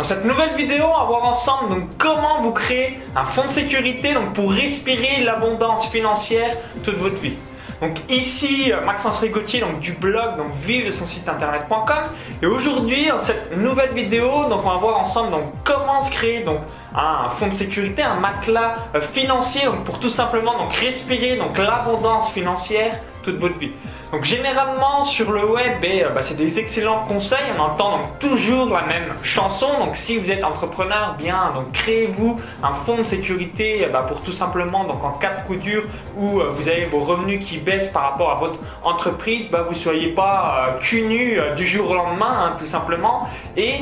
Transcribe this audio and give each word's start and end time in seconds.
Dans 0.00 0.04
cette 0.04 0.24
nouvelle 0.24 0.54
vidéo, 0.56 0.86
on 0.86 0.98
va 0.98 1.04
voir 1.04 1.24
ensemble 1.26 1.82
comment 1.98 2.40
vous 2.40 2.52
créer 2.52 2.98
un 3.14 3.26
fonds 3.26 3.46
de 3.48 3.52
sécurité 3.52 4.14
donc 4.14 4.32
pour 4.32 4.50
respirer 4.50 5.22
l'abondance 5.22 5.90
financière 5.90 6.56
toute 6.82 6.96
votre 6.96 7.18
vie. 7.18 7.34
Donc 7.82 7.96
ici 8.08 8.72
Maxence 8.86 9.18
Rigotier 9.18 9.60
donc 9.60 9.78
du 9.80 9.92
blog 9.92 10.38
donc 10.38 10.54
vive 10.54 10.86
de 10.86 10.90
son 10.90 11.06
site 11.06 11.28
internet.com 11.28 12.14
et 12.40 12.46
aujourd'hui 12.46 13.08
dans 13.08 13.18
cette 13.18 13.54
nouvelle 13.54 13.92
vidéo 13.92 14.48
donc 14.48 14.64
on 14.64 14.70
va 14.70 14.76
voir 14.76 14.98
ensemble 15.00 15.36
comment 15.64 16.00
se 16.00 16.10
créer 16.10 16.44
donc 16.44 16.60
un 16.94 17.30
fonds 17.30 17.48
de 17.48 17.54
sécurité, 17.54 18.02
un 18.02 18.16
matelas 18.16 18.76
euh, 18.94 19.00
financier 19.00 19.62
pour 19.84 20.00
tout 20.00 20.08
simplement 20.08 20.58
donc 20.58 20.72
respirer 20.72 21.36
donc 21.36 21.58
l'abondance 21.58 22.32
financière 22.32 23.00
toute 23.22 23.36
votre 23.36 23.58
vie. 23.58 23.72
Donc 24.12 24.24
généralement 24.24 25.04
sur 25.04 25.30
le 25.30 25.44
web, 25.48 25.84
euh, 25.84 26.08
bah, 26.10 26.22
c'est 26.22 26.36
des 26.36 26.58
excellents 26.58 27.04
conseils. 27.06 27.38
On 27.56 27.62
entend 27.62 27.98
donc 27.98 28.18
toujours 28.18 28.74
la 28.74 28.82
même 28.82 29.14
chanson. 29.22 29.68
Donc 29.78 29.94
si 29.94 30.18
vous 30.18 30.30
êtes 30.32 30.42
entrepreneur, 30.42 31.14
bien 31.16 31.52
donc 31.54 31.70
créez-vous 31.72 32.40
un 32.62 32.72
fonds 32.72 32.98
de 32.98 33.04
sécurité 33.04 33.86
bah, 33.92 34.04
pour 34.06 34.20
tout 34.22 34.32
simplement 34.32 34.84
donc 34.84 35.04
en 35.04 35.12
cas 35.12 35.34
de 35.34 35.46
coup 35.46 35.54
dur 35.54 35.84
où 36.16 36.40
euh, 36.40 36.50
vous 36.52 36.68
avez 36.68 36.86
vos 36.86 37.00
revenus 37.00 37.46
qui 37.46 37.58
baissent 37.58 37.90
par 37.90 38.02
rapport 38.02 38.32
à 38.32 38.34
votre 38.34 38.58
entreprise, 38.82 39.48
bah, 39.48 39.64
vous 39.68 39.74
soyez 39.74 40.08
pas 40.08 40.66
euh, 40.70 40.72
cul 40.80 41.02
nu 41.02 41.38
du 41.56 41.66
jour 41.66 41.90
au 41.90 41.94
lendemain, 41.94 42.46
hein, 42.46 42.52
tout 42.58 42.66
simplement. 42.66 43.28
Et 43.56 43.74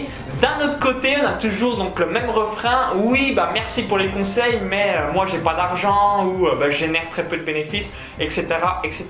d'un 0.43 0.67
autre 0.67 0.79
côté, 0.79 1.17
on 1.23 1.27
a 1.27 1.33
toujours 1.33 1.79
donc 1.79 1.99
le 1.99 2.07
même 2.07 2.29
refrain. 2.29 2.93
Oui, 3.01 3.33
bah 3.33 3.51
merci 3.53 3.85
pour 3.85 3.97
les 3.97 4.09
conseils, 4.09 4.61
mais 4.69 4.97
moi 5.15 5.25
j'ai 5.31 5.39
pas 5.39 5.55
d'argent 5.55 6.27
ou 6.27 6.49
bah, 6.59 6.69
je 6.69 6.77
génère 6.77 7.09
très 7.11 7.23
peu 7.23 7.37
de 7.37 7.45
bénéfices, 7.45 7.93
etc., 8.19 8.47
etc. 8.83 9.07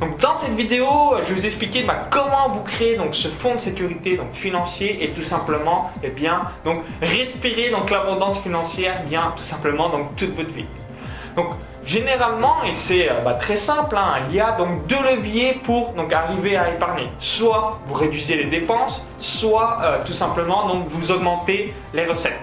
Donc 0.00 0.18
dans 0.18 0.34
cette 0.34 0.56
vidéo, 0.56 0.86
je 1.22 1.28
vais 1.28 1.40
vous 1.40 1.46
expliquer 1.46 1.84
bah, 1.84 2.00
comment 2.10 2.48
vous 2.48 2.64
créer 2.64 2.96
donc 2.96 3.14
ce 3.14 3.28
fonds 3.28 3.54
de 3.54 3.60
sécurité 3.60 4.16
donc 4.16 4.32
financier 4.32 5.04
et 5.04 5.10
tout 5.10 5.22
simplement, 5.22 5.92
eh 6.02 6.10
bien, 6.10 6.48
donc 6.64 6.82
respirer 7.00 7.70
donc 7.70 7.90
l'abondance 7.90 8.40
financière, 8.40 9.02
bien 9.04 9.32
tout 9.36 9.44
simplement 9.44 9.88
donc 9.88 10.16
toute 10.16 10.34
votre 10.34 10.50
vie. 10.50 10.66
Donc 11.36 11.50
généralement, 11.84 12.64
et 12.64 12.72
c'est 12.72 13.08
euh, 13.08 13.20
bah, 13.24 13.34
très 13.34 13.56
simple, 13.56 13.96
hein, 13.96 14.24
il 14.28 14.34
y 14.34 14.40
a 14.40 14.52
donc 14.52 14.88
deux 14.88 15.02
leviers 15.14 15.60
pour 15.62 15.92
donc 15.92 16.12
arriver 16.12 16.56
à 16.56 16.70
épargner. 16.70 17.08
Soit 17.20 17.78
vous 17.86 17.94
réduisez 17.94 18.36
les 18.36 18.46
dépenses, 18.46 19.08
soit 19.16 19.78
euh, 19.82 19.98
tout 20.04 20.12
simplement 20.12 20.66
donc 20.66 20.88
vous 20.88 21.12
augmentez 21.12 21.72
les 21.94 22.04
recettes. 22.04 22.40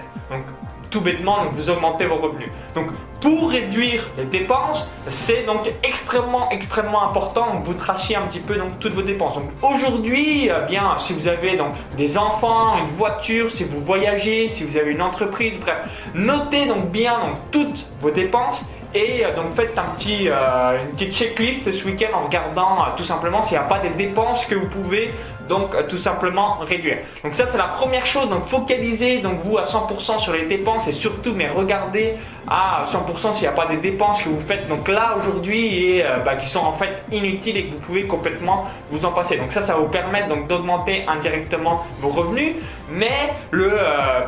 Bêtement, 1.00 1.44
donc 1.44 1.52
vous 1.52 1.70
augmentez 1.70 2.06
vos 2.06 2.16
revenus. 2.16 2.48
Donc 2.74 2.88
pour 3.20 3.50
réduire 3.50 4.06
les 4.18 4.24
dépenses, 4.24 4.92
c'est 5.08 5.44
donc 5.44 5.70
extrêmement 5.82 6.50
extrêmement 6.50 7.08
important. 7.08 7.54
Donc 7.54 7.64
vous 7.64 7.74
trachiez 7.74 8.16
un 8.16 8.22
petit 8.22 8.40
peu 8.40 8.56
donc 8.56 8.78
toutes 8.78 8.94
vos 8.94 9.02
dépenses. 9.02 9.34
Donc 9.34 9.50
aujourd'hui, 9.62 10.48
eh 10.48 10.66
bien 10.68 10.96
si 10.98 11.12
vous 11.14 11.28
avez 11.28 11.56
donc 11.56 11.72
des 11.96 12.18
enfants, 12.18 12.78
une 12.78 12.90
voiture, 12.96 13.50
si 13.50 13.64
vous 13.64 13.80
voyagez, 13.80 14.48
si 14.48 14.64
vous 14.64 14.76
avez 14.76 14.92
une 14.92 15.02
entreprise, 15.02 15.58
bref, 15.60 15.76
notez 16.14 16.66
donc 16.66 16.90
bien 16.90 17.18
donc 17.18 17.36
toutes 17.50 17.86
vos 18.00 18.10
dépenses 18.10 18.66
et 18.96 19.24
euh, 19.24 19.34
donc 19.34 19.54
faites 19.54 19.78
un 19.78 19.94
petit, 19.96 20.28
euh, 20.28 20.80
une 20.80 20.96
petite 20.96 21.14
checklist 21.14 21.70
ce 21.70 21.84
week-end 21.84 22.16
en 22.16 22.24
regardant 22.24 22.80
euh, 22.80 22.88
tout 22.96 23.04
simplement 23.04 23.42
s'il 23.42 23.58
n'y 23.58 23.64
a 23.64 23.66
pas 23.66 23.78
des 23.78 23.90
dépenses 23.90 24.46
que 24.46 24.54
vous 24.54 24.68
pouvez 24.68 25.12
donc 25.48 25.74
tout 25.88 25.98
simplement 25.98 26.58
réduire. 26.60 26.98
Donc 27.24 27.34
ça 27.34 27.46
c'est 27.46 27.58
la 27.58 27.64
première 27.64 28.06
chose, 28.06 28.28
donc 28.28 28.46
focalisez 28.46 29.18
donc 29.18 29.40
vous 29.40 29.58
à 29.58 29.62
100% 29.62 30.18
sur 30.18 30.32
les 30.32 30.46
dépenses 30.46 30.88
et 30.88 30.92
surtout 30.92 31.32
mais 31.34 31.48
regardez 31.48 32.14
à 32.48 32.84
100% 32.84 33.32
s'il 33.32 33.42
n'y 33.42 33.48
a 33.48 33.52
pas 33.52 33.66
des 33.66 33.78
dépenses 33.78 34.22
que 34.22 34.28
vous 34.28 34.40
faites 34.40 34.68
donc 34.68 34.86
là 34.88 35.16
aujourd'hui 35.18 35.96
et 35.96 36.04
bah, 36.24 36.36
qui 36.36 36.46
sont 36.46 36.60
en 36.64 36.72
fait 36.72 37.02
inutiles 37.10 37.56
et 37.56 37.66
que 37.66 37.72
vous 37.72 37.82
pouvez 37.82 38.06
complètement 38.06 38.66
vous 38.90 39.04
en 39.04 39.12
passer. 39.12 39.36
Donc 39.36 39.52
ça 39.52 39.62
ça 39.62 39.74
va 39.74 39.80
vous 39.80 39.88
permettre 39.88 40.28
donc 40.28 40.46
d'augmenter 40.46 41.04
indirectement 41.08 41.84
vos 42.00 42.10
revenus, 42.10 42.54
mais 42.90 43.30
le 43.50 43.70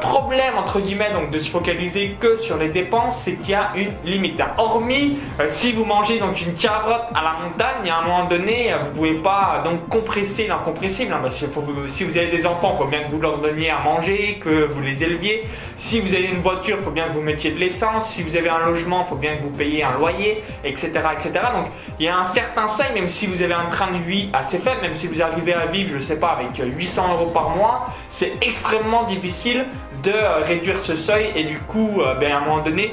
problème 0.01 0.55
entre 0.59 0.81
guillemets 0.81 1.13
donc 1.13 1.31
de 1.31 1.39
se 1.39 1.49
focaliser 1.49 2.17
que 2.19 2.37
sur 2.37 2.57
les 2.57 2.69
dépenses 2.69 3.19
c'est 3.19 3.37
qu'il 3.37 3.51
y 3.51 3.55
a 3.55 3.71
une 3.77 3.93
limite. 4.05 4.43
Hormis 4.57 5.19
euh, 5.41 5.47
si 5.49 5.73
vous 5.73 5.85
mangez 5.85 6.19
donc 6.19 6.41
une 6.41 6.55
carotte 6.55 7.07
à 7.15 7.23
la 7.23 7.33
montagne, 7.39 7.91
à 7.91 7.99
un 7.99 8.03
moment 8.03 8.25
donné, 8.25 8.73
euh, 8.73 8.79
vous 8.85 8.97
pouvez 8.97 9.15
pas 9.15 9.61
donc 9.65 9.89
compresser 9.89 10.47
l'incompressible. 10.47 11.08
Hein, 11.13 11.21
parce 11.23 11.37
que 11.37 11.47
si 11.89 12.05
vous 12.05 12.17
avez 12.17 12.29
des 12.29 12.47
enfants, 12.47 12.73
il 12.75 12.83
faut 12.83 12.89
bien 12.89 13.03
que 13.03 13.11
vous 13.11 13.21
leur 13.21 13.39
donniez 13.39 13.71
à 13.71 13.81
manger, 13.83 14.39
que 14.43 14.67
vous 14.67 14.81
les 14.81 15.03
éleviez. 15.03 15.45
Si 15.77 16.01
vous 16.01 16.15
avez 16.15 16.25
une 16.27 16.41
voiture, 16.41 16.77
il 16.79 16.85
faut 16.85 16.91
bien 16.91 17.05
que 17.05 17.13
vous 17.13 17.21
mettiez 17.21 17.53
de 17.53 17.59
l'essence. 17.59 18.11
Si 18.11 18.23
vous 18.23 18.37
avez 18.37 18.49
un 18.49 18.67
logement, 18.67 19.03
il 19.05 19.09
faut 19.09 19.17
bien 19.17 19.37
que 19.37 19.43
vous 19.43 19.51
payiez 19.51 19.85
un 19.85 19.99
loyer, 19.99 20.43
etc., 20.65 20.93
etc. 21.13 21.33
Donc 21.55 21.67
il 21.99 22.07
y 22.07 22.09
a 22.09 22.19
un 22.19 22.25
certain 22.25 22.67
seuil, 22.67 22.93
même 22.95 23.09
si 23.09 23.27
vous 23.27 23.43
avez 23.43 23.55
un 23.55 23.67
train 23.67 23.93
de 23.93 23.99
vie 23.99 24.29
assez 24.33 24.59
faible, 24.59 24.83
même 24.83 24.97
si 24.97 25.07
vous 25.07 25.23
arrivez 25.23 25.55
à 25.55 25.67
vivre, 25.67 25.93
je 25.95 26.01
sais 26.01 26.19
pas, 26.19 26.39
avec 26.39 26.57
800 26.57 27.13
euros 27.15 27.31
par 27.31 27.51
mois, 27.51 27.87
c'est 28.09 28.33
extrêmement 28.43 29.05
difficile 29.05 29.67
de 30.03 30.13
euh, 30.13 30.41
réduire 30.41 30.81
ce 30.81 30.97
seuil 30.97 31.33
et 31.35 31.45
du 31.45 31.59
coup, 31.59 32.01
ben, 32.21 32.33
à 32.33 32.37
un 32.39 32.41
moment 32.41 32.63
donné, 32.63 32.93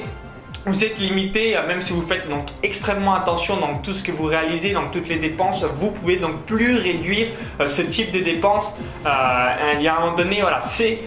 vous 0.66 0.84
êtes 0.84 0.98
limité, 0.98 1.56
euh, 1.56 1.66
même 1.66 1.80
si 1.80 1.92
vous 1.92 2.02
faites 2.02 2.28
donc 2.28 2.48
extrêmement 2.62 3.14
attention 3.14 3.56
dans 3.56 3.78
tout 3.78 3.92
ce 3.92 4.02
que 4.02 4.10
vous 4.10 4.24
réalisez, 4.24 4.72
dans 4.72 4.88
toutes 4.88 5.08
les 5.08 5.18
dépenses, 5.18 5.64
vous 5.64 5.92
pouvez 5.92 6.16
donc 6.16 6.42
plus 6.42 6.76
réduire 6.76 7.28
euh, 7.60 7.66
ce 7.66 7.82
type 7.82 8.10
de 8.10 8.18
dépenses. 8.18 8.76
Euh, 9.06 9.74
il 9.76 9.82
y 9.82 9.88
a 9.88 9.96
un 9.96 10.00
moment 10.00 10.16
donné, 10.16 10.40
voilà, 10.40 10.60
c'est 10.60 11.00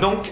donc 0.00 0.30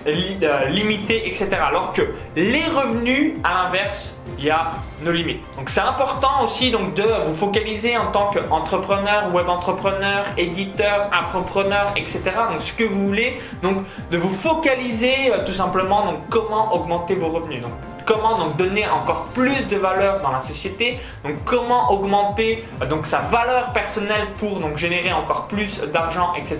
limité, 0.71 1.29
etc. 1.29 1.49
Alors 1.69 1.93
que 1.93 2.03
les 2.35 2.65
revenus, 2.65 3.35
à 3.45 3.65
l'inverse, 3.65 4.19
il 4.39 4.45
y 4.45 4.51
a 4.51 4.73
nos 5.03 5.13
limites. 5.13 5.45
Donc 5.57 5.71
c'est 5.71 5.81
important 5.81 6.43
aussi 6.43 6.71
donc 6.71 6.95
de 6.95 7.05
vous 7.27 7.35
focaliser 7.35 7.97
en 7.97 8.11
tant 8.11 8.31
qu'entrepreneur, 8.31 9.33
web 9.33 9.49
entrepreneur, 9.49 10.25
éditeur, 10.37 11.11
infopreneur, 11.13 11.93
etc. 11.97 12.23
Donc 12.51 12.61
ce 12.61 12.73
que 12.73 12.85
vous 12.85 13.07
voulez, 13.07 13.41
donc 13.63 13.85
de 14.11 14.19
vous 14.19 14.31
focaliser 14.31 15.31
tout 15.47 15.53
simplement 15.53 16.05
donc 16.05 16.17
comment 16.29 16.75
augmenter 16.75 17.15
vos 17.15 17.29
revenus. 17.29 17.63
Comment 18.07 18.39
donc 18.39 18.57
donner 18.57 18.89
encore 18.89 19.27
plus 19.35 19.67
de 19.69 19.77
valeur 19.77 20.21
dans 20.21 20.31
la 20.31 20.39
société, 20.41 20.99
donc 21.25 21.35
comment 21.45 21.91
augmenter 21.91 22.65
euh, 22.81 22.87
donc 22.87 23.05
sa 23.07 23.19
valeur 23.19 23.73
personnelle 23.73 24.29
pour 24.39 24.61
donc 24.61 24.79
générer 24.79 25.13
encore 25.13 25.49
plus 25.49 25.81
d'argent, 25.93 26.33
etc. 26.37 26.59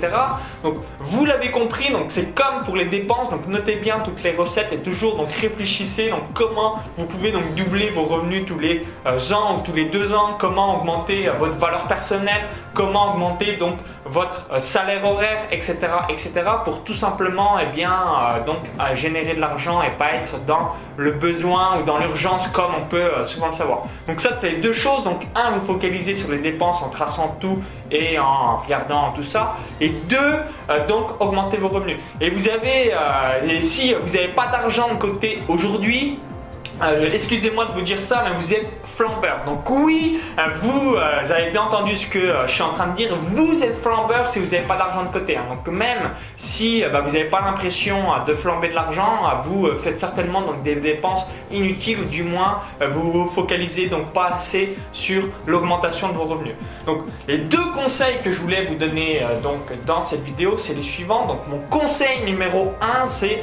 Donc 0.63 0.75
vous 0.99 1.25
l'avez 1.25 1.51
compris, 1.51 1.91
donc 1.91 2.07
c'est 2.09 2.35
comme 2.35 2.65
pour 2.65 2.77
les 2.77 2.87
dépenses, 2.87 3.31
donc 3.31 3.47
notez 3.47 3.77
bien 3.77 4.01
toutes 4.01 4.23
les 4.25 4.33
recettes 4.33 4.73
et 4.73 4.79
toujours 4.79 5.17
donc 5.17 5.31
réfléchissez 5.31 6.11
donc 6.11 6.23
comment 6.35 6.81
vous 6.97 7.07
pouvez 7.07 7.31
donc 7.31 7.55
doubler 7.55 7.91
vos 7.91 8.03
revenus 8.03 8.45
tous 8.45 8.59
les 8.59 8.83
euh, 9.07 9.17
ans 9.33 9.57
ou 9.57 9.61
tous 9.63 9.73
les 9.73 9.87
deux 9.87 10.13
ans, 10.13 10.37
comment 10.39 10.79
augmenter 10.79 11.29
euh, 11.29 11.33
votre 11.33 11.55
valeur 11.55 11.87
personnelle, 11.87 12.47
comment 12.75 13.13
augmenter 13.13 13.57
donc 13.57 13.77
votre 14.05 14.61
salaire 14.61 15.05
horaire, 15.05 15.43
etc., 15.53 15.79
etc. 16.09 16.33
pour 16.65 16.83
tout 16.85 16.95
simplement 16.95 17.59
et 17.59 17.65
eh 17.69 17.75
bien 17.75 18.05
donc 18.47 18.59
générer 18.95 19.35
de 19.35 19.41
l'argent 19.41 19.83
et 19.83 19.91
pas 19.91 20.13
être 20.15 20.41
dans 20.45 20.73
le 20.97 21.11
besoin 21.11 21.36
ou 21.45 21.83
dans 21.85 21.99
l'urgence 21.99 22.49
comme 22.49 22.73
on 22.77 22.87
peut 22.87 22.97
euh, 22.97 23.25
souvent 23.25 23.49
le 23.49 23.53
savoir. 23.53 23.83
Donc 24.07 24.21
ça 24.21 24.31
c'est 24.39 24.57
deux 24.57 24.73
choses. 24.73 25.05
Donc 25.05 25.27
un, 25.35 25.51
vous 25.51 25.67
focalisez 25.67 26.15
sur 26.15 26.31
les 26.31 26.39
dépenses 26.39 26.83
en 26.83 26.89
traçant 26.89 27.37
tout 27.41 27.63
et 27.91 28.19
en 28.19 28.59
regardant 28.59 29.13
tout 29.13 29.23
ça. 29.23 29.57
Et 29.81 29.89
deux, 29.89 30.17
euh, 30.71 30.87
donc 30.87 31.21
augmenter 31.21 31.57
vos 31.59 31.69
revenus. 31.69 31.97
Et 32.21 32.31
vous 32.31 32.49
avez, 32.49 32.93
euh, 32.93 33.49
et 33.49 33.61
si 33.61 33.95
vous 33.95 34.15
n'avez 34.15 34.29
pas 34.29 34.49
d'argent 34.49 34.89
de 34.93 34.99
côté 34.99 35.43
aujourd'hui, 35.49 36.19
euh, 36.83 37.09
excusez-moi 37.13 37.67
de 37.67 37.73
vous 37.73 37.81
dire 37.81 38.01
ça, 38.01 38.23
mais 38.25 38.35
vous 38.37 38.53
êtes 38.53 38.69
flambeur. 38.85 39.45
Donc 39.47 39.69
oui, 39.71 40.21
euh, 40.39 40.43
vous, 40.61 40.95
euh, 40.95 41.21
avez 41.21 41.51
bien 41.51 41.63
entendu 41.63 41.97
ce 41.97 42.07
que 42.07 42.35
je 42.47 42.53
suis 42.53 42.63
en 42.63 42.73
train 42.73 42.89
de 42.89 42.97
dire. 42.97 43.15
Vous 43.17 43.65
êtes 43.65 43.77
flambeur 43.77 44.29
si 44.29 44.41
vous 44.41 44.51
n'avez 44.51 44.67
pas 44.67 44.77
d'argent 44.77 45.05
de 45.05 45.09
côté. 45.09 45.37
Hein. 45.37 45.45
Donc 45.49 45.75
même 45.75 46.11
si 46.37 46.85
bah, 46.93 47.01
vous 47.01 47.13
n'avez 47.13 47.31
pas 47.31 47.41
l'impression 47.41 48.05
de 48.27 48.35
flamber 48.35 48.69
de 48.69 48.75
l'argent, 48.75 49.21
vous 49.45 49.69
faites 49.83 49.99
certainement 49.99 50.43
donc 50.43 50.63
des 50.63 50.77
dépenses 50.77 51.29
inutiles 51.51 52.01
ou 52.01 52.05
du 52.05 52.23
moins 52.23 52.61
vous 52.91 53.11
vous 53.11 53.31
focalisez 53.31 53.87
donc 53.89 54.13
pas 54.13 54.27
assez 54.35 54.77
sur 54.93 55.25
l'augmentation 55.47 56.09
de 56.09 56.15
vos 56.15 56.25
revenus. 56.25 56.55
Donc 56.85 57.03
les 57.27 57.39
deux 57.39 57.65
conseils 57.75 58.19
que 58.23 58.33
je 58.33 58.41
voulais 58.41 58.65
vous 58.65 58.75
donner 58.75 59.23
donc 59.43 59.73
dans 59.87 60.03
cette 60.03 60.23
vidéo, 60.25 60.59
c'est 60.59 60.75
les 60.75 60.83
suivants. 60.83 61.27
Donc 61.27 61.47
mon 61.49 61.59
conseil 61.71 62.25
numéro 62.25 62.73
1, 62.81 63.09
c'est 63.09 63.43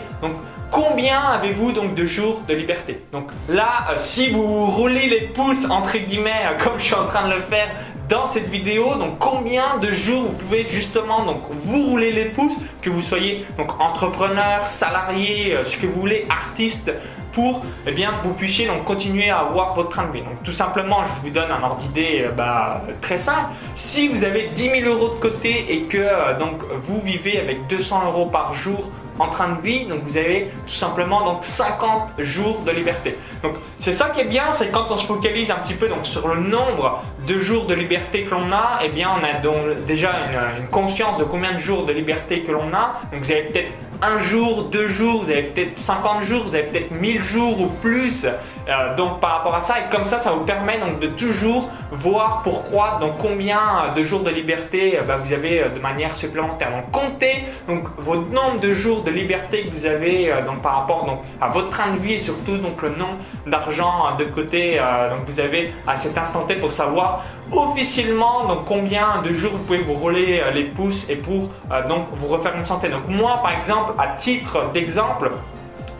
Combien 0.74 1.22
avez-vous 1.22 1.72
donc 1.72 1.94
de 1.94 2.08
jours 2.08 2.42
de 2.48 2.56
liberté 2.56 3.00
Donc 3.12 3.28
là, 3.48 3.90
euh, 3.92 3.94
si 3.98 4.32
vous 4.32 4.66
roulez 4.72 5.06
les 5.06 5.28
pouces 5.28 5.70
entre 5.70 6.00
guillemets, 6.00 6.32
euh, 6.32 6.58
comme 6.64 6.80
je 6.80 6.86
suis 6.86 6.96
en 6.96 7.06
train 7.06 7.30
de 7.30 7.36
le 7.36 7.42
faire 7.42 7.70
dans 8.10 8.26
cette 8.26 8.50
vidéo, 8.50 8.96
donc 8.96 9.20
combien 9.20 9.78
de 9.78 9.92
jours 9.92 10.24
vous 10.24 10.32
pouvez 10.32 10.66
justement 10.68 11.26
donc 11.26 11.42
vous 11.52 11.92
rouler 11.92 12.12
les 12.12 12.26
pouces, 12.26 12.58
que 12.82 12.90
vous 12.90 13.04
soyez 13.04 13.46
donc 13.56 13.80
entrepreneur, 13.80 14.66
salarié, 14.66 15.54
euh, 15.54 15.64
ce 15.64 15.78
que 15.78 15.86
vous 15.86 16.02
voulez, 16.02 16.26
artiste, 16.28 16.92
pour 17.34 17.64
eh 17.86 17.92
bien, 17.92 18.10
vous 18.24 18.34
puissiez 18.34 18.66
donc 18.66 18.84
continuer 18.84 19.30
à 19.30 19.42
avoir 19.42 19.76
votre 19.76 19.90
train 19.90 20.08
de 20.08 20.14
vie. 20.14 20.24
Donc 20.24 20.42
tout 20.44 20.52
simplement, 20.52 21.04
je 21.04 21.22
vous 21.22 21.30
donne 21.30 21.52
un 21.52 21.62
ordre 21.62 21.84
d'idée 21.84 22.30
bah, 22.36 22.82
très 23.00 23.20
simple. 23.20 23.50
Si 23.76 24.08
vous 24.08 24.24
avez 24.24 24.50
10 24.56 24.82
000 24.82 24.90
euros 24.90 25.10
de 25.10 25.20
côté 25.20 25.68
et 25.70 25.84
que 25.84 26.38
donc 26.40 26.64
vous 26.82 27.00
vivez 27.02 27.40
avec 27.40 27.68
200 27.68 28.06
euros 28.06 28.26
par 28.28 28.56
jour 28.56 28.92
en 29.20 29.30
train 29.30 29.50
de 29.50 29.62
vie, 29.62 29.86
donc 29.86 30.02
vous 30.04 30.18
avez 30.18 30.50
tout 30.66 30.74
simplement 30.74 31.24
donc 31.24 31.44
50 31.44 32.14
jours 32.20 32.62
de 32.66 32.72
liberté. 32.72 33.18
Donc 33.42 33.54
c'est 33.80 33.92
ça 33.92 34.10
qui 34.10 34.22
est 34.22 34.26
bien, 34.26 34.54
c'est 34.54 34.72
quand 34.72 34.92
on 34.92 34.98
se 34.98 35.06
focalise 35.06 35.52
un 35.52 35.56
petit 35.56 35.76
peu 35.76 35.88
donc 35.88 36.06
sur 36.06 36.28
le 36.28 36.36
nombre 36.42 37.04
de 37.28 37.40
jours 37.40 37.66
de 37.66 37.74
liberté 37.74 38.24
que 38.24 38.32
l'on 38.32 38.52
a, 38.52 38.80
eh 38.84 38.90
bien 38.90 39.10
on 39.10 39.24
a 39.24 39.40
donc 39.40 39.86
déjà 39.86 40.12
une, 40.58 40.64
une, 40.64 40.70
conscience 40.70 41.18
de 41.18 41.24
combien 41.24 41.54
de 41.54 41.60
jours 41.60 41.86
de 41.86 41.94
liberté 41.94 42.42
que 42.42 42.52
l'on 42.52 42.74
a. 42.74 43.00
Donc 43.12 43.22
vous 43.22 43.32
avez 43.32 43.44
peut-être 43.44 43.74
un 44.02 44.18
jour, 44.18 44.64
deux 44.66 44.88
jours, 44.88 45.24
vous 45.24 45.30
avez 45.30 45.44
peut-être 45.44 45.80
50 45.80 46.24
jours, 46.24 46.44
vous 46.44 46.56
avez 46.56 46.66
peut-être 46.66 46.92
1000 46.92 47.24
jours 47.24 47.62
ou 47.62 47.68
plus. 47.68 48.26
Euh, 48.70 48.96
donc 48.96 49.20
par 49.20 49.38
rapport 49.38 49.56
à 49.56 49.62
ça, 49.62 49.80
et 49.80 49.90
comme 49.92 50.06
ça, 50.06 50.20
ça 50.20 50.32
vous 50.32 50.46
permet 50.46 50.80
donc 50.80 51.00
de 51.00 51.08
toujours 51.08 51.70
voir 51.92 52.42
pourquoi, 52.44 52.98
donc 53.00 53.18
combien 53.18 53.92
de 53.96 54.04
jours 54.04 54.22
de 54.22 54.30
liberté 54.30 55.00
bah, 55.08 55.18
vous 55.24 55.34
avez 55.34 55.66
de 55.70 55.80
manière 55.80 56.16
supplémentaire. 56.16 56.72
Donc 56.72 56.92
comptez 56.92 57.44
donc 57.68 57.88
votre 57.98 58.30
nombre 58.30 58.60
de 58.62 58.74
jours 58.74 59.04
de 59.04 59.12
liberté 59.12 59.68
que 59.68 59.74
vous 59.74 59.86
avez 59.86 60.34
donc 60.46 60.62
par 60.62 60.80
rapport 60.80 61.06
donc 61.06 61.20
à 61.42 61.50
votre 61.50 61.70
train 61.70 61.92
de 61.92 61.98
vie 61.98 62.14
et 62.14 62.20
surtout 62.20 62.58
donc 62.58 62.82
le 62.82 62.90
nombre 62.90 63.18
d'argent 63.46 64.16
de 64.18 64.26
côté 64.26 64.80
donc 65.10 65.26
vous 65.26 65.40
avez 65.40 65.74
à 65.88 65.96
cet 65.96 66.18
instant 66.18 66.42
T 66.42 66.56
pour 66.56 66.72
savoir 66.72 67.24
officiellement 67.52 68.46
donc 68.46 68.66
combien 68.66 69.22
de 69.24 69.34
jours 69.34 69.52
vous 69.54 69.64
pouvez 69.64 69.80
vous 69.80 69.94
rouler 69.94 70.42
les 70.54 70.66
pouces 70.66 71.10
et 71.10 71.16
pour 71.16 71.50
donc 71.88 72.08
vous 72.18 72.28
refaire 72.28 72.56
une 72.56 72.66
santé. 72.66 72.90
Donc 72.90 73.08
moi 73.08 73.40
par 73.42 73.54
exemple 73.54 73.94
à 73.98 74.08
titre 74.16 74.72
d'exemple 74.74 75.32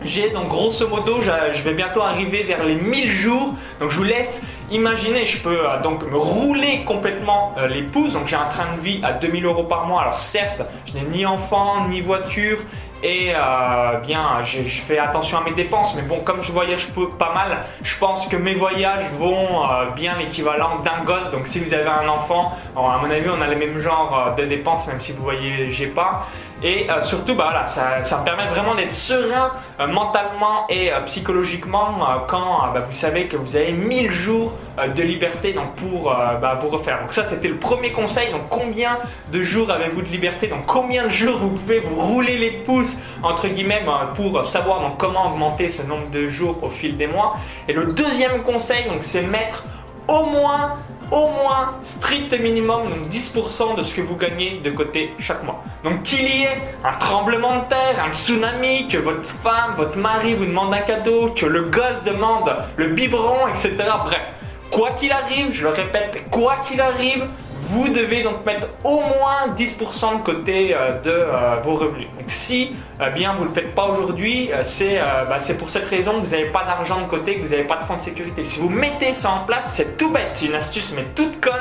j'ai 0.04 0.30
donc 0.30 0.48
grosso 0.48 0.86
modo, 0.88 1.20
je 1.22 1.62
vais 1.62 1.74
bientôt 1.74 2.02
arriver 2.02 2.42
vers 2.42 2.62
les 2.64 2.74
1000 2.74 3.10
jours. 3.10 3.54
Donc 3.80 3.90
je 3.90 3.96
vous 3.96 4.04
laisse 4.04 4.42
imaginer, 4.70 5.26
je 5.26 5.38
peux 5.42 5.60
euh, 5.60 5.80
donc 5.82 6.06
me 6.10 6.16
rouler 6.16 6.82
complètement 6.84 7.54
euh, 7.58 7.66
les 7.68 7.82
pouces. 7.82 8.12
Donc 8.12 8.26
j'ai 8.26 8.36
un 8.36 8.46
train 8.46 8.76
de 8.76 8.80
vie 8.80 9.00
à 9.02 9.12
2000 9.12 9.44
euros 9.44 9.64
par 9.64 9.86
mois. 9.86 10.02
Alors 10.02 10.20
certes, 10.20 10.62
je 10.86 10.94
n'ai 10.94 11.04
ni 11.04 11.26
enfant, 11.26 11.88
ni 11.88 12.00
voiture, 12.00 12.58
et 13.02 13.32
euh, 13.34 13.98
bien 13.98 14.42
je, 14.42 14.62
fais 14.62 14.98
attention 14.98 15.38
à 15.38 15.44
mes 15.44 15.52
dépenses 15.52 15.94
mais 15.94 16.02
bon 16.02 16.20
comme 16.20 16.40
je 16.40 16.50
voyage 16.52 16.88
pas 17.18 17.34
mal 17.34 17.58
je 17.82 17.98
pense 17.98 18.26
que 18.28 18.36
mes 18.36 18.54
voyages 18.54 19.04
vont 19.18 19.60
bien 19.94 20.16
l'équivalent 20.16 20.78
d'un 20.78 21.04
gosse 21.04 21.30
donc 21.30 21.46
si 21.46 21.60
vous 21.60 21.74
avez 21.74 21.90
un 21.90 22.08
enfant 22.08 22.52
à 22.74 22.98
mon 23.02 23.10
avis 23.10 23.28
on 23.28 23.42
a 23.42 23.46
les 23.46 23.56
mêmes 23.56 23.78
genres 23.78 24.34
de 24.38 24.44
dépenses 24.44 24.86
même 24.86 25.02
si 25.02 25.12
vous 25.12 25.22
voyagez 25.22 25.88
pas 25.88 26.26
et 26.64 26.88
surtout 27.02 27.34
bah, 27.34 27.48
voilà, 27.50 27.66
ça, 27.66 28.02
ça 28.02 28.18
me 28.18 28.24
permet 28.24 28.46
vraiment 28.48 28.74
d'être 28.74 28.92
serein 28.92 29.52
mentalement 29.88 30.66
et 30.68 30.90
psychologiquement 31.06 31.86
quand 32.26 32.72
bah, 32.72 32.80
vous 32.80 32.96
savez 32.96 33.26
que 33.26 33.36
vous 33.36 33.56
avez 33.56 33.72
1000 33.72 34.10
jours 34.10 34.52
de 34.96 35.02
liberté 35.02 35.52
donc, 35.52 35.74
pour 35.76 36.04
bah, 36.04 36.58
vous 36.60 36.68
refaire. 36.68 37.00
Donc 37.00 37.12
ça 37.12 37.24
c'était 37.24 37.48
le 37.48 37.58
premier 37.58 37.92
conseil. 37.92 38.32
Donc 38.32 38.48
combien 38.48 38.98
de 39.32 39.42
jours 39.42 39.70
avez-vous 39.70 40.02
de 40.02 40.08
liberté? 40.08 40.48
Donc 40.48 40.66
combien 40.66 41.04
de 41.04 41.10
jours 41.10 41.38
vous 41.38 41.50
pouvez 41.50 41.80
vous 41.80 42.00
rouler 42.00 42.38
les 42.38 42.50
pouces 42.50 42.98
entre 43.22 43.48
guillemets 43.48 43.82
ben, 43.84 44.08
pour 44.14 44.44
savoir 44.44 44.80
donc, 44.80 44.96
comment 44.98 45.26
augmenter 45.26 45.68
ce 45.68 45.82
nombre 45.82 46.08
de 46.10 46.28
jours 46.28 46.58
au 46.62 46.68
fil 46.68 46.96
des 46.96 47.06
mois? 47.06 47.36
Et 47.68 47.72
le 47.72 47.86
deuxième 47.86 48.42
conseil, 48.42 48.88
donc, 48.88 49.02
c'est 49.02 49.22
mettre 49.22 49.64
au 50.08 50.26
moins 50.26 50.76
au 51.10 51.28
moins 51.28 51.70
strict 51.82 52.32
minimum 52.40 52.84
donc 52.84 53.10
10% 53.10 53.76
de 53.76 53.82
ce 53.82 53.94
que 53.94 54.00
vous 54.00 54.16
gagnez 54.16 54.60
de 54.62 54.70
côté 54.70 55.14
chaque 55.18 55.44
mois. 55.44 55.62
Donc 55.82 56.02
qu'il 56.02 56.28
y 56.28 56.42
ait 56.42 56.62
un 56.84 56.92
tremblement 56.92 57.60
de 57.60 57.68
terre, 57.68 58.04
un 58.06 58.12
tsunami, 58.12 58.88
que 58.88 58.98
votre 58.98 59.24
femme, 59.24 59.74
votre 59.76 59.96
mari 59.96 60.34
vous 60.34 60.46
demande 60.46 60.72
un 60.74 60.80
cadeau, 60.80 61.30
que 61.30 61.46
le 61.46 61.64
gosse 61.64 62.02
demande 62.04 62.54
le 62.76 62.88
biberon, 62.88 63.48
etc. 63.48 63.74
Bref, 64.04 64.22
quoi 64.70 64.90
qu'il 64.90 65.12
arrive, 65.12 65.52
je 65.52 65.62
le 65.62 65.70
répète, 65.70 66.24
quoi 66.30 66.56
qu'il 66.56 66.80
arrive, 66.80 67.24
vous 67.68 67.88
devez 67.88 68.22
donc 68.22 68.44
mettre 68.44 68.68
au 68.84 69.00
moins 69.00 69.54
10% 69.56 70.18
de 70.18 70.22
côté 70.22 70.74
euh, 70.74 71.00
de 71.00 71.10
euh, 71.10 71.56
vos 71.62 71.74
revenus. 71.74 72.06
Donc 72.18 72.26
si 72.28 72.74
euh, 73.00 73.10
bien 73.10 73.34
vous 73.34 73.44
ne 73.44 73.48
le 73.48 73.54
faites 73.54 73.74
pas 73.74 73.86
aujourd'hui, 73.86 74.50
bah, 74.52 75.38
c'est 75.40 75.58
pour 75.58 75.70
cette 75.70 75.86
raison 75.86 76.20
que 76.20 76.26
vous 76.26 76.32
n'avez 76.32 76.50
pas 76.50 76.64
d'argent 76.64 77.00
de 77.00 77.06
côté, 77.06 77.36
que 77.38 77.44
vous 77.44 77.50
n'avez 77.50 77.64
pas 77.64 77.76
de 77.76 77.84
fonds 77.84 77.96
de 77.96 78.02
sécurité. 78.02 78.44
Si 78.44 78.60
vous 78.60 78.68
mettez 78.68 79.12
ça 79.12 79.30
en 79.30 79.44
place, 79.44 79.72
c'est 79.74 79.96
tout 79.96 80.10
bête, 80.10 80.28
c'est 80.30 80.46
une 80.46 80.54
astuce 80.54 80.92
mais 80.94 81.04
toute 81.14 81.40
conne, 81.40 81.52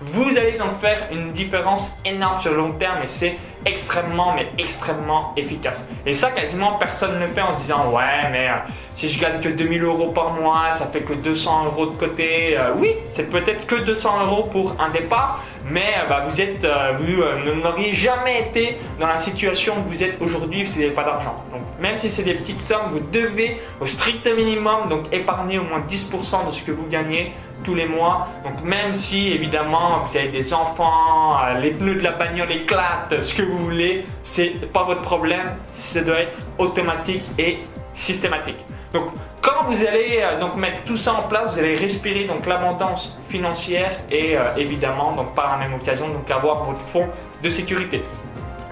vous 0.00 0.36
allez 0.38 0.52
donc 0.52 0.78
faire 0.80 1.08
une 1.12 1.32
différence 1.32 1.96
énorme 2.04 2.40
sur 2.40 2.52
le 2.52 2.56
long 2.56 2.72
terme 2.72 3.02
et 3.02 3.06
c'est 3.06 3.36
extrêmement 3.66 4.34
mais 4.34 4.48
extrêmement 4.58 5.34
efficace. 5.36 5.86
Et 6.06 6.12
ça 6.12 6.30
quasiment 6.30 6.72
personne 6.78 7.18
ne 7.18 7.26
fait 7.26 7.42
en 7.42 7.52
se 7.54 7.62
disant 7.62 7.90
ouais 7.90 8.30
mais 8.30 8.46
si 8.96 9.08
je 9.08 9.20
gagne 9.20 9.40
que 9.40 9.48
2000 9.48 9.82
euros 9.84 10.08
par 10.08 10.34
mois, 10.34 10.72
ça 10.72 10.86
fait 10.86 11.00
que 11.00 11.14
200 11.14 11.64
euros 11.66 11.86
de 11.86 11.96
côté. 11.96 12.58
oui, 12.76 12.94
c'est 13.10 13.30
peut-être 13.30 13.66
que 13.66 13.76
200 13.76 14.26
euros 14.26 14.44
pour 14.44 14.76
un 14.78 14.90
départ, 14.90 15.42
mais 15.70 15.94
euh, 15.98 16.08
bah, 16.08 16.22
vous 16.26 16.40
euh, 16.40 17.22
euh, 17.22 17.54
n'auriez 17.54 17.92
jamais 17.92 18.48
été 18.48 18.78
dans 18.98 19.06
la 19.06 19.16
situation 19.16 19.74
où 19.78 19.90
vous 19.90 20.02
êtes 20.02 20.20
aujourd'hui 20.20 20.66
si 20.66 20.74
vous 20.74 20.80
n'avez 20.80 20.94
pas 20.94 21.04
d'argent. 21.04 21.36
Donc 21.52 21.62
même 21.80 21.98
si 21.98 22.10
c'est 22.10 22.22
des 22.22 22.34
petites 22.34 22.60
sommes, 22.60 22.90
vous 22.90 23.00
devez 23.00 23.58
au 23.80 23.86
strict 23.86 24.26
minimum 24.34 24.88
donc 24.88 25.12
épargner 25.12 25.58
au 25.58 25.64
moins 25.64 25.80
10% 25.88 26.46
de 26.46 26.52
ce 26.52 26.62
que 26.62 26.72
vous 26.72 26.86
gagnez 26.86 27.32
tous 27.64 27.74
les 27.74 27.88
mois. 27.88 28.28
Donc 28.44 28.62
même 28.64 28.92
si 28.92 29.32
évidemment 29.32 30.04
vous 30.08 30.16
avez 30.16 30.28
des 30.28 30.52
enfants, 30.52 31.36
les 31.60 31.70
pneus 31.70 31.96
de 31.96 32.02
la 32.02 32.12
bagnole 32.12 32.52
éclatent, 32.52 33.22
ce 33.22 33.34
que 33.34 33.42
vous 33.42 33.58
voulez, 33.58 34.06
c'est 34.22 34.72
pas 34.72 34.84
votre 34.84 35.02
problème. 35.02 35.56
Ça 35.72 36.02
doit 36.02 36.20
être 36.20 36.38
automatique 36.58 37.24
et 37.38 37.58
systématique. 37.94 38.58
Donc 38.92 39.04
quand 39.42 39.64
vous 39.66 39.86
allez 39.86 40.20
euh, 40.20 40.38
donc 40.40 40.56
mettre 40.56 40.82
tout 40.84 40.96
ça 40.96 41.14
en 41.14 41.22
place, 41.22 41.52
vous 41.52 41.58
allez 41.58 41.76
respirer 41.76 42.24
donc 42.24 42.46
l'abondance 42.46 43.16
financière 43.28 43.92
et 44.10 44.36
euh, 44.36 44.56
évidemment 44.56 45.12
donc 45.12 45.34
par 45.34 45.52
la 45.52 45.56
même 45.56 45.74
occasion 45.74 46.08
donc 46.08 46.30
avoir 46.30 46.64
votre 46.64 46.80
fonds 46.80 47.08
de 47.42 47.48
sécurité. 47.48 48.02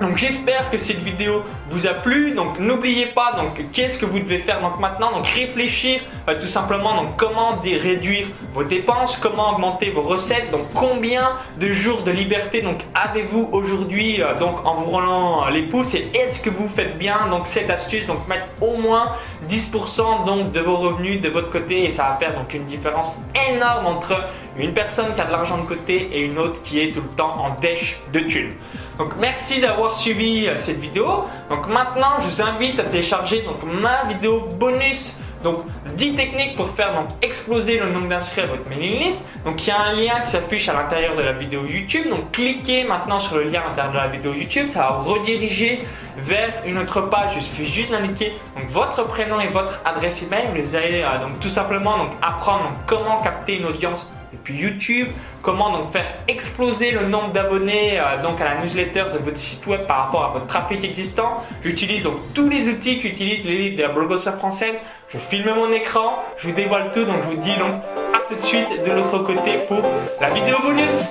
Donc 0.01 0.17
j'espère 0.17 0.71
que 0.71 0.79
cette 0.79 1.03
vidéo 1.03 1.43
vous 1.71 1.87
a 1.87 1.95
plu. 1.95 2.33
Donc 2.33 2.61
n'oubliez 2.61 3.07
pas 3.07 3.33
donc 3.37 3.65
qu'est-ce 3.73 3.99
que 3.99 4.07
vous 4.07 4.21
devez 4.21 4.39
faire 4.39 4.61
maintenant. 4.79 5.13
Donc 5.13 5.27
réfléchir 5.27 6.01
euh, 6.29 6.37
tout 6.41 6.47
simplement 6.47 6.95
donc 6.95 7.17
comment 7.17 7.59
réduire 7.63 8.27
vos 8.53 8.63
dépenses, 8.63 9.17
comment 9.17 9.55
augmenter 9.55 9.91
vos 9.91 10.03
recettes. 10.03 10.51
Donc 10.53 10.67
combien 10.73 11.33
de 11.59 11.73
jours 11.73 12.03
de 12.03 12.13
liberté 12.13 12.63
donc 12.63 12.85
avez-vous 12.95 13.49
aujourd'hui 13.53 14.23
euh, 14.23 14.39
donc 14.39 14.65
en 14.67 14.75
vous 14.75 14.91
roulant 14.91 15.47
euh, 15.47 15.51
les 15.51 15.63
pouces 15.63 15.95
et 15.95 16.11
est-ce 16.15 16.41
que 16.41 16.51
vous 16.51 16.69
faites 16.69 16.97
bien? 16.97 17.27
Donc 17.31 17.49
cette 17.49 17.69
astuce 17.69 18.07
donc 18.07 18.27
mettre 18.29 18.47
au 18.61 18.77
moins 18.77 19.13
10% 19.51 20.25
donc 20.25 20.53
de 20.53 20.61
vos 20.61 20.77
revenus 20.77 21.21
de 21.21 21.29
votre 21.29 21.51
côté 21.51 21.85
et 21.85 21.91
ça 21.91 22.05
va 22.05 22.17
faire 22.17 22.39
donc 22.39 22.55
une 22.55 22.67
différence 22.67 23.19
énorme 23.51 23.87
entre 23.87 24.29
une 24.57 24.73
personne 24.73 25.13
qui 25.15 25.21
a 25.21 25.25
de 25.25 25.33
l'argent 25.33 25.59
de 25.59 25.67
côté 25.67 26.09
et 26.13 26.23
une 26.23 26.39
autre 26.39 26.63
qui 26.63 26.81
est 26.81 26.93
tout 26.93 27.03
le 27.03 27.17
temps 27.17 27.37
en 27.39 27.51
dèche 27.61 28.01
de 28.13 28.21
thunes. 28.21 28.53
Donc 28.99 29.13
merci 29.19 29.61
d'avoir 29.61 29.95
suivi 29.95 30.49
euh, 30.49 30.57
cette 30.57 30.79
vidéo. 30.79 31.25
Donc 31.49 31.69
maintenant, 31.69 32.19
je 32.19 32.27
vous 32.27 32.43
invite 32.43 32.79
à 32.81 32.85
télécharger 32.85 33.43
donc 33.43 33.63
ma 33.63 34.05
vidéo 34.05 34.49
bonus 34.59 35.21
donc 35.43 35.67
10 35.95 36.17
techniques 36.17 36.57
pour 36.57 36.71
faire 36.71 36.95
donc 36.95 37.09
exploser 37.23 37.79
le 37.79 37.89
nombre 37.91 38.09
d'inscrits 38.09 38.43
à 38.43 38.47
votre 38.47 38.69
mailing 38.69 38.99
list. 38.99 39.27
Donc 39.45 39.65
il 39.65 39.69
y 39.69 39.71
a 39.71 39.81
un 39.81 39.93
lien 39.93 40.21
qui 40.25 40.33
s'affiche 40.33 40.69
à 40.69 40.73
l'intérieur 40.73 41.15
de 41.15 41.23
la 41.23 41.33
vidéo 41.33 41.65
YouTube. 41.65 42.09
Donc 42.11 42.33
cliquez 42.33 42.85
maintenant 42.85 43.21
sur 43.21 43.37
le 43.37 43.45
lien 43.45 43.63
à 43.63 43.69
l'intérieur 43.69 43.93
de 43.93 43.99
la 43.99 44.09
vidéo 44.09 44.35
YouTube. 44.35 44.67
Ça 44.69 44.81
va 44.81 44.99
vous 44.99 45.15
rediriger 45.15 45.85
vers 46.17 46.53
une 46.67 46.79
autre 46.79 47.03
page. 47.03 47.33
Il 47.37 47.43
suffit 47.43 47.67
juste 47.67 47.93
d'indiquer 47.93 48.33
votre 48.67 49.07
prénom 49.07 49.41
et 49.41 49.49
votre 49.49 49.81
adresse 49.85 50.23
email. 50.23 50.49
Vous 50.61 50.75
allez 50.75 51.03
euh, 51.03 51.19
donc 51.21 51.39
tout 51.39 51.49
simplement 51.49 51.99
donc, 51.99 52.11
apprendre 52.21 52.73
comment 52.87 53.21
capter 53.21 53.59
une 53.59 53.67
audience 53.67 54.11
et 54.33 54.37
puis 54.37 54.55
YouTube, 54.55 55.09
comment 55.43 55.71
donc 55.71 55.93
faire 55.93 56.07
exploser 56.27 56.91
le 56.91 57.07
nombre 57.07 57.33
d'abonnés 57.33 57.99
euh, 57.99 58.23
donc 58.23 58.41
à 58.41 58.45
la 58.45 58.55
newsletter 58.57 59.05
de 59.13 59.19
votre 59.19 59.37
site 59.37 59.67
web 59.67 59.87
par 59.87 60.05
rapport 60.05 60.25
à 60.25 60.29
votre 60.31 60.47
trafic 60.47 60.85
existant. 60.85 61.45
J'utilise 61.63 62.03
donc 62.03 62.17
tous 62.35 62.49
les 62.49 62.69
outils 62.69 63.01
qu'utilise 63.01 63.45
l'élite 63.45 63.77
de 63.77 63.83
la 63.83 63.89
blogosphère 63.89 64.37
française. 64.37 64.75
Je 65.09 65.19
filme 65.19 65.53
mon 65.55 65.73
écran, 65.73 66.23
je 66.37 66.49
vous 66.49 66.55
dévoile 66.55 66.93
tout, 66.93 67.05
donc 67.05 67.17
je 67.23 67.29
vous 67.29 67.43
dis 67.43 67.57
donc 67.57 67.83
à 68.15 68.29
tout 68.29 68.35
de 68.35 68.43
suite 68.45 68.83
de 68.85 68.93
l'autre 68.93 69.19
côté 69.19 69.59
pour 69.67 69.83
la 70.21 70.31
vidéo 70.31 70.57
bonus. 70.63 71.09